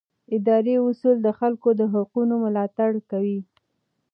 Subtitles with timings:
[0.37, 3.39] اداري اصول د خلکو د حقونو ملاتړ کوي.